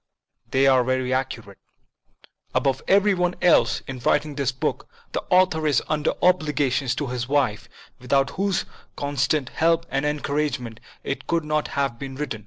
They 0.49 0.65
are 0.65 0.83
very 0.83 1.13
accurate. 1.13 1.59
Above 2.55 2.81
every 2.87 3.13
one 3.13 3.35
else, 3.39 3.81
in 3.85 3.99
writing 3.99 4.33
this 4.33 4.51
book, 4.51 4.89
the 5.11 5.21
author 5.29 5.67
is 5.67 5.83
under 5.87 6.13
obligations 6.23 6.95
to 6.95 7.05
his 7.05 7.27
wife, 7.29 7.69
without 7.99 8.31
whose 8.31 8.65
constant 8.95 9.49
help 9.49 9.85
and 9.91 10.03
encouragement 10.03 10.79
it 11.03 11.27
could 11.27 11.45
not 11.45 11.67
have 11.77 11.99
been 11.99 12.15
written. 12.15 12.39